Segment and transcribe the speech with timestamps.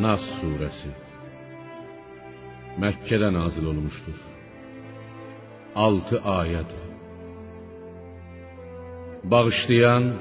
[0.00, 0.90] Nas suresi
[2.78, 4.18] Mekke'de nazil olmuştur.
[5.76, 6.66] 6 ayet.
[9.24, 10.12] Bağışlayan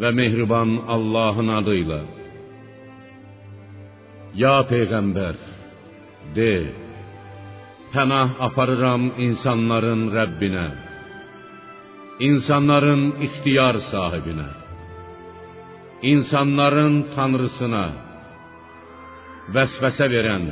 [0.00, 2.00] ve mehriban Allah'ın adıyla.
[4.34, 5.34] Ya Peygamber,
[6.36, 6.72] de,
[7.92, 10.68] pənah aparıram insanların Rəbbinə,
[12.28, 14.50] insanların ixtiyar sahibinə,
[16.12, 17.86] insanların tanrısına,
[19.54, 20.44] vəsvəsə verən,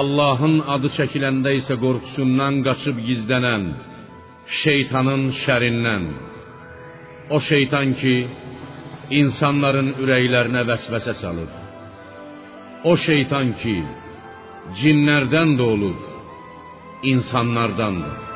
[0.00, 3.64] Allahın adı çəkiləndə isə qorxusundan qaçıb gizlənən
[4.62, 6.04] şeytanın şərindən.
[7.34, 8.16] O şeytan ki,
[9.20, 11.50] insanların ürəklərinə vəsvəsə salır.
[12.90, 13.76] O şeytan ki,
[14.80, 15.98] cinlərdən də olur,
[17.12, 18.31] insanlardan da.